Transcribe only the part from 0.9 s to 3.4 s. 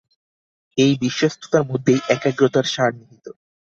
বিশ্বস্ততার মধ্যেই একাগ্রতার সার নিহিত।